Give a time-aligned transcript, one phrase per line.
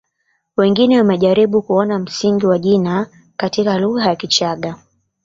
[0.57, 3.07] Wengine wamejaribu kuona msingi wa jina
[3.37, 4.77] katika lugha ya Kichaga